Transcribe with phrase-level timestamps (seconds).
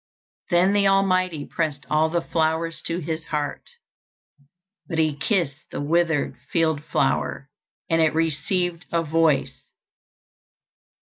[0.49, 3.61] Then the Almighty pressed all the flowers to His heart;
[4.87, 7.51] but He kissed the withered field flower,
[7.87, 9.61] and it received a voice.